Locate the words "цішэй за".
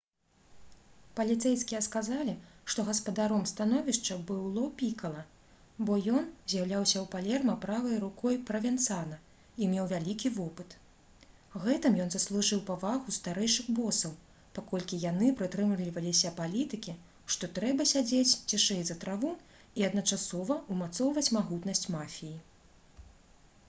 18.49-18.97